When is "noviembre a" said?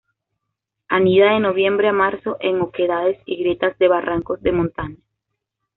1.39-1.93